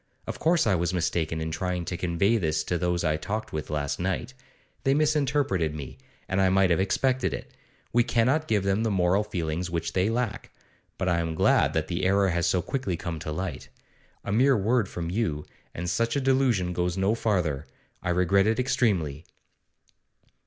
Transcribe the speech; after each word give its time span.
Of 0.25 0.39
course 0.39 0.65
I 0.65 0.73
was 0.73 0.95
mistaken 0.95 1.39
in 1.39 1.51
trying 1.51 1.85
to 1.85 1.95
convey 1.95 2.37
this 2.37 2.63
to 2.63 2.79
those 2.79 3.03
I 3.03 3.17
talked 3.17 3.53
with 3.53 3.69
last 3.69 3.99
night; 3.99 4.33
they 4.83 4.95
misinterpreted 4.95 5.75
me, 5.75 5.99
and 6.27 6.41
I 6.41 6.49
might 6.49 6.71
have 6.71 6.79
expected 6.79 7.35
it. 7.35 7.51
We 7.93 8.03
cannot 8.03 8.47
give 8.47 8.63
them 8.63 8.81
the 8.81 8.89
moral 8.89 9.23
feelings 9.23 9.69
which 9.69 9.93
they 9.93 10.09
lack. 10.09 10.49
But 10.97 11.07
I 11.07 11.19
am 11.19 11.35
glad 11.35 11.73
that 11.73 11.87
the 11.87 12.03
error 12.03 12.29
has 12.29 12.47
so 12.47 12.63
quickly 12.63 12.97
come 12.97 13.19
to 13.19 13.31
light. 13.31 13.69
A 14.25 14.31
mere 14.31 14.57
word 14.57 14.89
from 14.89 15.11
you, 15.11 15.45
and 15.75 15.87
such 15.87 16.15
a 16.15 16.19
delusion 16.19 16.73
goes 16.73 16.97
no 16.97 17.13
farther. 17.13 17.67
I 18.01 18.09
regret 18.09 18.47
it 18.47 18.57
extremely. 18.59 19.23